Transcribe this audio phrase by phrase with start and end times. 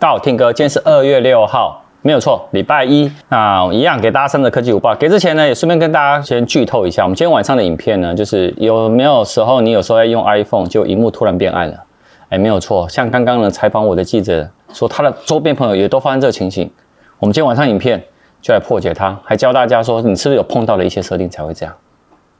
[0.00, 3.12] 大家好，Tim 哥，今天是二月六号，没有错，礼拜一。
[3.28, 4.94] 那一样给大家三则科技午报。
[4.94, 11.84] 给之前呢，也顺便跟大家先剧透一下，我们今天晚上的影片呢，就是有没有时候你有时候在用 iPhone，就荧幕突然变暗了？
[12.30, 16.70] 哎，没有错，像刚刚呢采访我的记者说，他的周边朋友也都发生这个情形。
[17.18, 18.02] 我们今天晚上影片
[18.40, 21.76] 就来破解它，还教大家说，你是不是有碰到了一些设定才会这样？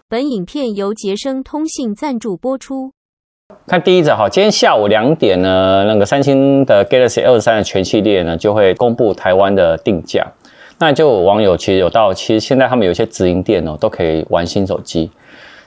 [0.08, 2.92] 本影片由杰生通信赞助播出。
[3.66, 10.26] 看第一则哈，今天下午两点呢，那个三星的 Galaxy S23 的全系列呢就会公布台湾的定价。
[10.78, 15.10] 那就有网友其实有到，其实现在他们有些直营店哦都可以玩新手机，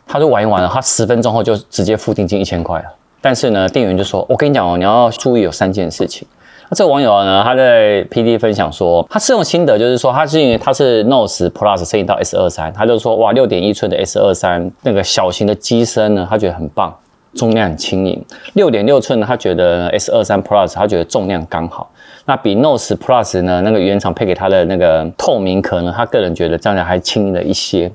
[0.08, 2.86] 他就玩一玩了，他十分钟后就直接付定金一千块了。
[3.22, 6.28] 但是呢，店员就说：“我跟你讲哦，你要注意有三件事情。”
[6.70, 16.94] 那这个网友呢，他在 PD 分享说，他试用心得就是说，他是因为他是 Note 10 Plus 升级到 S23，他就说：“哇，六点一寸的 S23 那个小型的机身呢，他觉得很棒。”
[17.34, 18.24] 重量很轻盈，
[18.54, 21.90] 六点六寸呢，他觉得 S 二三 Plus 他觉得重量刚好，
[22.26, 27.92] 那比 Note Plus 呢，那个原厂配给他的那个透明壳呢，他个人觉得这样还轻盈了一些。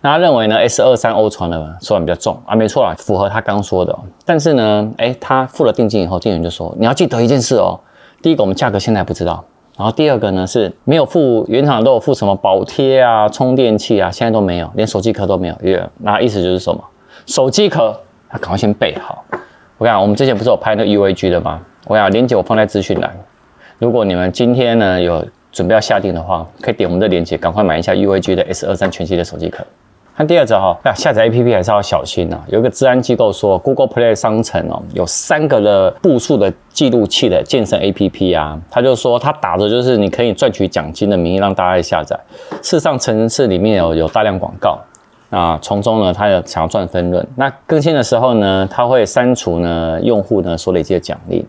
[0.00, 3.96] 那他认为呢，S 二三 Ultra 呢，手感比较重啊，没错啦，符合他刚说的。
[4.26, 7.78] 但是呢，哎，他付了定金以后，店员就说你要记得一件事哦，
[8.20, 9.44] 第一个我们价格现在不知道，
[9.76, 15.54] 然后第二个呢是没有付原厂都有付什么保贴啊、充电器啊，现在都没有，连手机壳都没有。
[15.62, 16.82] 耶，那意思就是什么？
[17.26, 17.96] 手机壳。
[18.38, 19.24] 赶快先备好。
[19.78, 21.60] 我跟你讲，我们之前不是有拍那个 UAG 的吗？
[21.86, 23.10] 我跟你讲，链接我放在资讯栏。
[23.78, 29.64] 如果你们今天呢有准备要下定的话，可以点我们的链接，赶快买一下 UAG 的 S23 全系的手机壳。
[30.14, 42.14] 看第二则哈，下载 APP 还是要小心呐、有一个治安机构说，Google Play 商城哦，有三个的步数的记录器的健身 APP 啊，他就说他打着就是你可以赚取奖金的名义让大家下载。
[42.62, 44.78] 事实上，城市里面有有大量广告。
[45.32, 47.26] 啊，从中呢，他有想要赚分润。
[47.36, 51.42] 那更新的时候呢，他会删除呢用户呢所累积的奖励。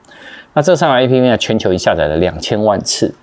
[0.54, 3.14] 那这三个 APP 呢，全球已下载了两千万次，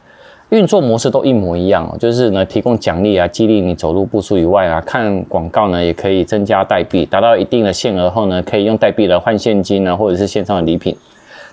[0.51, 10.95] 运作模式都一模一样哦，就是呢提供奖励啊，激励你走路步数以外啊，看广告呢也可以增加代币，达到一定的限额后呢，可以用代币来换现金呢，或者是线上的礼品。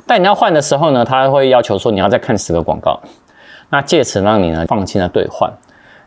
[0.05, 2.99] 但你要换的时候呢，他会要求说你要再看十个广告，
[3.69, 5.49] 那借此让你呢放弃了兑换。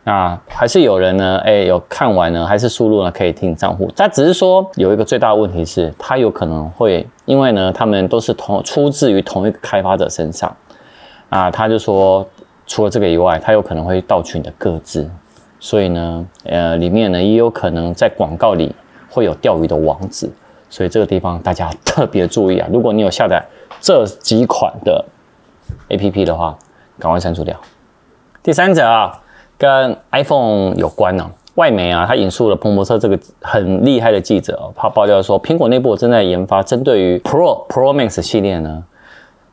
[0.03, 3.87] 那还是有人呢，哎，有看完呢，还是输入呢，可以听账户。
[3.95, 10.51] 但只是说有一个最大的问题是，它有可能会因为呢，他们都是同出自于同一个开发者身上
[11.29, 12.27] 啊，他就说
[12.65, 15.07] 除了这个以外，他有可能会盗取你的个资，
[15.59, 18.73] 所以呢，呃，里面呢也有可能在广告里
[19.07, 20.27] 会有钓鱼的网址，
[20.67, 22.67] 所以这个地方大家特别注意啊。
[22.73, 23.39] 如果你有下载
[23.79, 25.05] 这几款的
[25.89, 26.57] APP 的话，
[26.97, 27.55] 赶快删除掉。
[28.41, 29.20] 第三者啊。
[29.61, 38.83] 跟 iPhone 有关呢、外媒啊，他引述了彭博社这个很厉害的记者哦，他爆料说，苹果内部正在研发针对于 Pro Pro Max 系列呢，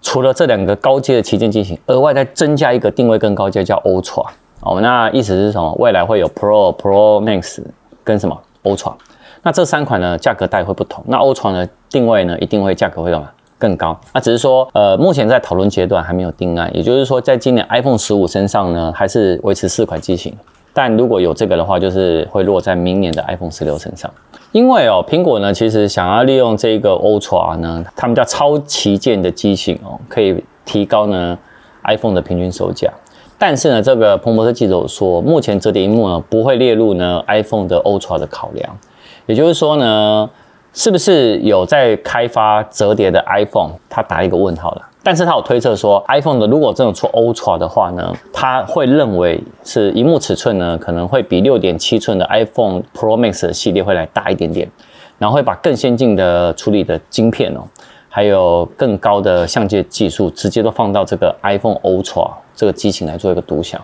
[0.00, 4.24] 除了这两个高阶的旗舰机型，额外再增加一个定位更高阶叫 Ultra
[4.62, 5.70] 哦，那意思是什么？
[5.74, 7.62] 未来会有 Pro Pro Max
[8.02, 8.94] 跟什么？Ultra，
[9.42, 13.28] 那这三款呢价格带会不同，那 Ultra 呢定位呢一定会价格会干嘛？
[13.58, 16.70] 更高，那只是说，呃，目前在讨论阶段还没有定案。
[16.72, 20.32] 也就是说，在今年 iPhone 十五身上呢，还是维持四款机型。
[20.72, 24.08] 但如果有这个的话，就是会落在明年的 iPhone 十六身上。
[24.52, 31.36] 因为哦，苹果呢，其实想要利用这个 Ultra 呢，他们叫超旗舰的机型哦，可以提高呢
[31.82, 32.88] iPhone 的平均售价。
[33.36, 38.78] 但是呢，这个彭博社记者说，目前折叠萤幕呢不会列入呢 iPhone 的 Ultra 的考量。
[39.26, 40.30] 也就是说呢。
[40.78, 43.72] 是不是有在开发折叠的 iPhone？
[43.90, 44.88] 他打一个问号了。
[45.02, 54.70] 但是他有推测说，iPhone 的如果真的出 Ultra 的话呢，他会认为是荧幕尺寸呢可能会比六点七寸的 iPhone Pro Max 系列会来大一点点，
[55.18, 57.62] 然后会把更先进的处理的晶片哦，
[58.08, 63.80] 还有更高的相机技术直接都放到这个 iPhone Ultra 这个机型来做一个独享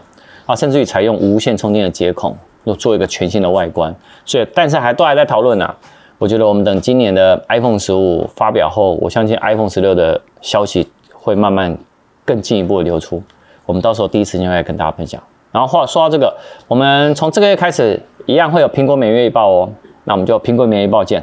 [0.46, 3.92] 啊，甚至于采用无线充电的接孔，又做一个全新的外观。
[4.24, 5.74] 所以，但是还都还在讨论呢。
[6.18, 11.76] 我觉得我们等今年的 iPhone 十五发表后，我相信 iPhone 十六的消息会慢慢
[12.24, 13.22] 更进一步的流出。
[13.66, 15.22] 我们到时候第一时间会来跟大家分享。
[15.50, 16.34] 然后话说到这个，
[16.68, 19.68] 我们从这个月开始一样会有苹果每月一报哦。
[20.04, 21.22] 那我们就苹果每月一报见。